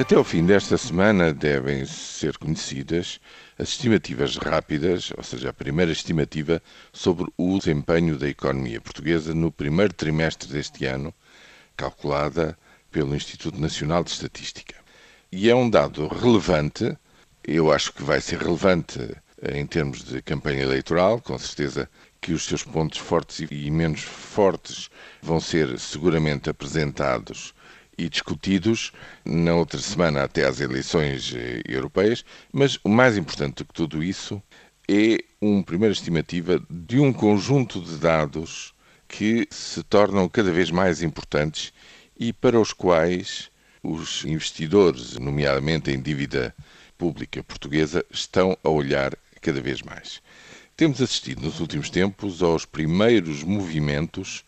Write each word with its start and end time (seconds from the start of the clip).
Até 0.00 0.14
ao 0.14 0.22
fim 0.22 0.46
desta 0.46 0.78
semana 0.78 1.34
devem 1.34 1.84
ser 1.84 2.38
conhecidas 2.38 3.18
as 3.58 3.70
estimativas 3.70 4.36
rápidas, 4.36 5.10
ou 5.16 5.24
seja, 5.24 5.50
a 5.50 5.52
primeira 5.52 5.90
estimativa 5.90 6.62
sobre 6.92 7.28
o 7.36 7.58
desempenho 7.58 8.16
da 8.16 8.28
economia 8.28 8.80
portuguesa 8.80 9.34
no 9.34 9.50
primeiro 9.50 9.92
trimestre 9.92 10.52
deste 10.52 10.86
ano, 10.86 11.12
calculada 11.76 12.56
pelo 12.92 13.12
Instituto 13.12 13.60
Nacional 13.60 14.04
de 14.04 14.10
Estatística. 14.10 14.76
E 15.32 15.50
é 15.50 15.54
um 15.56 15.68
dado 15.68 16.06
relevante, 16.06 16.96
eu 17.42 17.72
acho 17.72 17.92
que 17.92 18.04
vai 18.04 18.20
ser 18.20 18.38
relevante 18.38 19.00
em 19.52 19.66
termos 19.66 20.04
de 20.04 20.22
campanha 20.22 20.62
eleitoral, 20.62 21.20
com 21.20 21.36
certeza 21.36 21.90
que 22.20 22.32
os 22.32 22.44
seus 22.44 22.62
pontos 22.62 22.98
fortes 22.98 23.44
e 23.50 23.68
menos 23.68 24.02
fortes 24.02 24.90
vão 25.20 25.40
ser 25.40 25.76
seguramente 25.76 26.48
apresentados 26.48 27.52
e 27.98 28.08
discutidos 28.08 28.92
na 29.24 29.54
outra 29.56 29.80
semana 29.80 30.22
até 30.22 30.46
às 30.46 30.60
eleições 30.60 31.34
eh, 31.34 31.60
europeias, 31.68 32.24
mas 32.52 32.78
o 32.84 32.88
mais 32.88 33.16
importante 33.16 33.56
do 33.56 33.64
que 33.64 33.74
tudo 33.74 34.02
isso 34.02 34.40
é 34.88 35.18
uma 35.40 35.64
primeira 35.64 35.92
estimativa 35.92 36.64
de 36.70 37.00
um 37.00 37.12
conjunto 37.12 37.80
de 37.80 37.96
dados 37.96 38.72
que 39.08 39.48
se 39.50 39.82
tornam 39.82 40.28
cada 40.28 40.52
vez 40.52 40.70
mais 40.70 41.02
importantes 41.02 41.72
e 42.18 42.32
para 42.32 42.60
os 42.60 42.72
quais 42.72 43.50
os 43.82 44.24
investidores, 44.24 45.14
nomeadamente 45.18 45.90
em 45.90 46.00
dívida 46.00 46.54
pública 46.96 47.42
portuguesa, 47.42 48.04
estão 48.10 48.56
a 48.62 48.68
olhar 48.68 49.16
cada 49.40 49.60
vez 49.60 49.82
mais. 49.82 50.20
Temos 50.76 51.02
assistido 51.02 51.42
nos 51.42 51.58
últimos 51.58 51.90
tempos 51.90 52.42
aos 52.42 52.64
primeiros 52.64 53.42
movimentos 53.42 54.44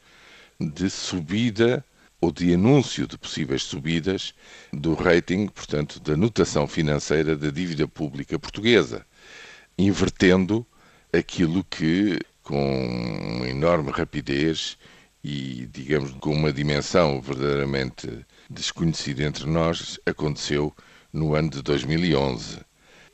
de 0.61 0.89
subida 0.91 1.84
ou 2.21 2.31
de 2.31 2.53
anúncio 2.53 3.07
de 3.07 3.17
possíveis 3.17 3.63
subidas 3.63 4.35
do 4.73 4.95
rating, 4.95 5.47
portanto, 5.47 5.99
da 6.01 6.17
notação 6.17 6.67
financeira 6.67 7.37
da 7.37 7.51
dívida 7.51 7.89
pública 7.89 8.39
portuguesa, 8.39 9.07
invertendo 9.79 10.67
aquilo 11.12 11.65
que, 11.65 12.19
com 12.43 13.43
enorme 13.49 13.91
rapidez 13.91 14.77
e, 15.25 15.67
digamos, 15.73 16.12
com 16.12 16.33
uma 16.33 16.53
dimensão 16.53 17.21
verdadeiramente 17.21 18.09
desconhecida 18.49 19.25
entre 19.25 19.47
nós, 19.47 19.99
aconteceu 20.05 20.75
no 21.12 21.34
ano 21.34 21.51
de 21.51 21.62
2011. 21.62 22.61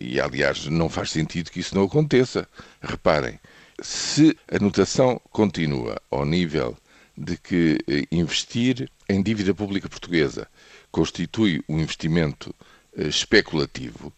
E, 0.01 0.21
aliás, 0.21 0.67
não 0.67 0.89
faz 0.89 1.11
sentido 1.11 1.51
que 1.51 1.61
isso 1.61 1.75
não 1.75 1.85
aconteça. 1.85 2.47
Reparem, 2.83 3.39
se 3.81 4.37
a 4.51 4.59
notação 4.59 5.21
continua 5.31 6.01
ao 6.11 6.25
nível 6.25 6.77
de 7.17 7.37
que 7.37 7.79
eh, 7.89 8.07
investir 8.13 8.91
em 9.09 9.23
dívida 9.23 9.55
pública 9.55 9.89
portuguesa 9.89 10.47
constitui 10.91 11.63
um 11.69 11.81
investimento 11.81 12.55
eh, 12.97 13.09
especulativo, 13.09 14.13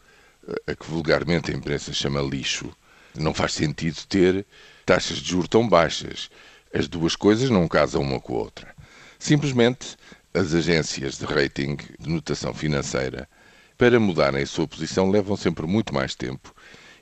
eh, 0.47 0.73
a 0.73 0.75
que 0.75 0.87
vulgarmente 0.87 1.50
a 1.50 1.55
imprensa 1.55 1.93
chama 1.93 2.21
lixo, 2.21 2.75
não 3.15 3.33
faz 3.33 3.53
sentido 3.55 4.05
ter 4.09 4.45
taxas 4.84 5.19
de 5.19 5.31
juros 5.31 5.49
tão 5.49 5.69
baixas. 5.69 6.31
As 6.73 6.89
duas 6.89 7.15
coisas 7.15 7.50
não 7.50 7.69
casam 7.69 8.03
uma 8.03 8.21
com 8.21 8.34
a 8.34 8.39
outra. 8.39 8.75
Simplesmente, 9.19 9.97
as 10.34 10.55
agências 10.55 11.19
de 11.19 11.25
rating 11.25 11.77
de 11.99 12.09
notação 12.09 12.53
financeira, 12.53 13.28
para 13.77 13.99
mudarem 13.99 14.43
a 14.43 14.47
sua 14.47 14.67
posição, 14.67 15.11
levam 15.11 15.37
sempre 15.37 15.67
muito 15.67 15.94
mais 15.94 16.15
tempo 16.15 16.55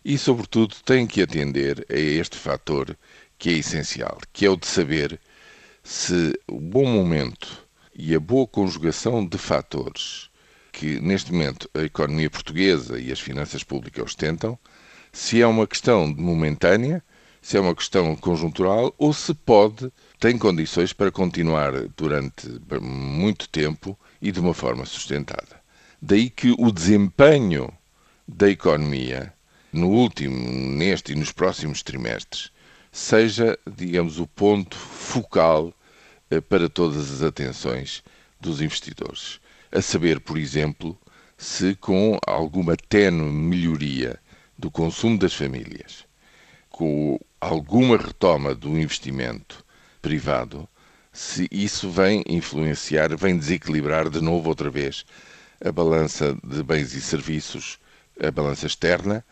e, 0.04 0.16
sobretudo, 0.16 0.76
têm 0.84 1.06
que 1.06 1.22
atender 1.22 1.84
a 1.90 1.98
este 1.98 2.36
fator 2.36 2.96
que 3.38 3.50
é 3.50 3.52
essencial, 3.54 4.18
que 4.32 4.46
é 4.46 4.50
o 4.50 4.56
de 4.56 4.66
saber 4.66 5.18
se 5.86 6.36
o 6.48 6.58
bom 6.58 6.84
momento 6.84 7.64
e 7.94 8.12
a 8.12 8.18
boa 8.18 8.44
conjugação 8.44 9.24
de 9.24 9.38
fatores 9.38 10.28
que 10.72 10.98
neste 10.98 11.32
momento 11.32 11.70
a 11.72 11.82
economia 11.82 12.28
portuguesa 12.28 12.98
e 12.98 13.12
as 13.12 13.20
finanças 13.20 13.62
públicas 13.62 14.04
ostentam, 14.04 14.58
se 15.12 15.40
é 15.40 15.46
uma 15.46 15.64
questão 15.64 16.08
momentânea, 16.08 17.00
se 17.40 17.56
é 17.56 17.60
uma 17.60 17.74
questão 17.74 18.16
conjuntural 18.16 18.92
ou 18.98 19.12
se 19.12 19.32
pode, 19.32 19.92
tem 20.18 20.36
condições 20.36 20.92
para 20.92 21.12
continuar 21.12 21.72
durante 21.96 22.60
muito 22.82 23.48
tempo 23.48 23.96
e 24.20 24.32
de 24.32 24.40
uma 24.40 24.52
forma 24.52 24.84
sustentada. 24.84 25.62
Daí 26.02 26.28
que 26.28 26.52
o 26.58 26.72
desempenho 26.72 27.72
da 28.26 28.50
economia 28.50 29.32
no 29.72 29.88
último, 29.88 30.50
neste 30.50 31.12
e 31.12 31.14
nos 31.14 31.30
próximos 31.30 31.84
trimestres 31.84 32.50
seja, 32.90 33.58
digamos, 33.76 34.18
o 34.18 34.26
ponto 34.26 34.76
focal 35.22 35.72
eh, 36.30 36.40
para 36.40 36.68
todas 36.68 37.10
as 37.10 37.22
atenções 37.22 38.02
dos 38.38 38.60
investidores. 38.60 39.40
A 39.72 39.80
saber, 39.80 40.20
por 40.20 40.36
exemplo, 40.36 40.98
se 41.38 41.74
com 41.74 42.18
alguma 42.26 42.76
tenue 42.76 43.30
melhoria 43.30 44.20
do 44.58 44.70
consumo 44.70 45.18
das 45.18 45.34
famílias, 45.34 46.04
com 46.68 47.18
alguma 47.40 47.96
retoma 47.96 48.54
do 48.54 48.78
investimento 48.78 49.64
privado, 50.02 50.68
se 51.12 51.48
isso 51.50 51.90
vem 51.90 52.22
influenciar, 52.28 53.16
vem 53.16 53.38
desequilibrar 53.38 54.10
de 54.10 54.20
novo 54.20 54.50
outra 54.50 54.68
vez 54.68 55.06
a 55.64 55.72
balança 55.72 56.36
de 56.44 56.62
bens 56.62 56.92
e 56.92 57.00
serviços, 57.00 57.78
a 58.22 58.30
balança 58.30 58.66
externa, 58.66 59.24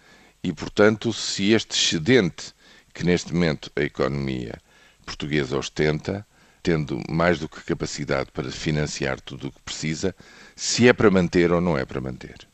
e, 0.42 0.50
portanto, 0.50 1.12
se 1.12 1.52
este 1.52 1.72
excedente 1.72 2.54
que 2.94 3.04
neste 3.04 3.34
momento 3.34 3.70
a 3.76 3.82
economia 3.82 4.58
portuguesa 5.04 5.56
ostenta 5.56 6.26
tendo 6.64 6.98
mais 7.10 7.38
do 7.38 7.48
que 7.48 7.62
capacidade 7.62 8.32
para 8.32 8.50
financiar 8.50 9.20
tudo 9.20 9.48
o 9.48 9.52
que 9.52 9.60
precisa, 9.60 10.16
se 10.56 10.88
é 10.88 10.94
para 10.94 11.10
manter 11.10 11.52
ou 11.52 11.60
não 11.60 11.76
é 11.76 11.84
para 11.84 12.00
manter. 12.00 12.48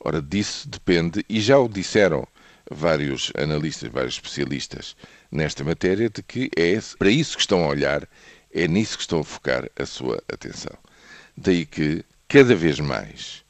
Ora, 0.00 0.22
disso 0.22 0.66
depende, 0.66 1.22
e 1.28 1.40
já 1.42 1.58
o 1.58 1.68
disseram 1.68 2.26
vários 2.70 3.30
analistas, 3.36 3.92
vários 3.92 4.14
especialistas 4.14 4.96
nesta 5.30 5.62
matéria, 5.62 6.08
de 6.08 6.22
que 6.22 6.50
é 6.56 6.78
para 6.98 7.10
isso 7.10 7.36
que 7.36 7.42
estão 7.42 7.64
a 7.64 7.68
olhar, 7.68 8.08
é 8.50 8.66
nisso 8.66 8.96
que 8.96 9.02
estão 9.02 9.20
a 9.20 9.24
focar 9.24 9.68
a 9.78 9.84
sua 9.84 10.22
atenção. 10.32 10.76
Daí 11.36 11.66
que, 11.66 12.02
cada 12.26 12.54
vez 12.54 12.80
mais, 12.80 13.44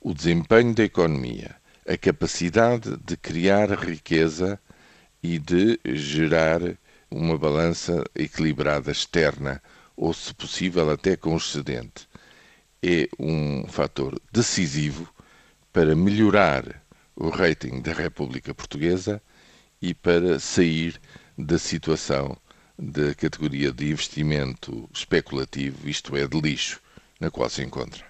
o 0.00 0.14
desempenho 0.14 0.72
da 0.74 0.84
economia, 0.84 1.56
a 1.88 1.96
capacidade 1.96 2.96
de 3.04 3.16
criar 3.16 3.68
riqueza 3.72 4.60
e 5.20 5.40
de 5.40 5.80
gerar 5.84 6.60
uma 7.10 7.36
balança 7.36 8.04
equilibrada 8.14 8.90
externa, 8.90 9.62
ou, 9.96 10.14
se 10.14 10.32
possível, 10.32 10.88
até 10.90 11.16
com 11.16 11.36
excedente, 11.36 12.08
é 12.82 13.08
um 13.18 13.66
fator 13.66 14.20
decisivo 14.32 15.12
para 15.72 15.94
melhorar 15.94 16.82
o 17.14 17.28
rating 17.28 17.80
da 17.80 17.92
República 17.92 18.54
Portuguesa 18.54 19.20
e 19.82 19.92
para 19.92 20.38
sair 20.38 21.00
da 21.36 21.58
situação 21.58 22.36
da 22.78 23.14
categoria 23.14 23.72
de 23.72 23.90
investimento 23.90 24.88
especulativo, 24.92 25.88
isto 25.88 26.16
é, 26.16 26.26
de 26.26 26.40
lixo, 26.40 26.80
na 27.18 27.30
qual 27.30 27.50
se 27.50 27.62
encontra. 27.62 28.09